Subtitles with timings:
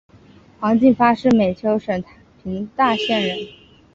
[0.59, 2.03] 黄晋发是美湫省
[2.41, 3.37] 平大县人。